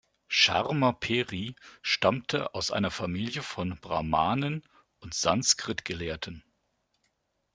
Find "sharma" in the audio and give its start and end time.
0.29-0.93